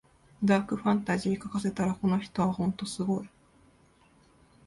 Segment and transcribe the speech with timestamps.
[0.43, 3.29] ダークファンタジー書かせたらこの人はほんとすごい